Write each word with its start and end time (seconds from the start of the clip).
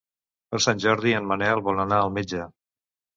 Per 0.53 0.59
Sant 0.65 0.79
Jordi 0.85 1.13
en 1.17 1.27
Manel 1.31 1.61
vol 1.67 1.83
anar 1.83 1.99
al 2.05 2.09
metge. 2.17 2.49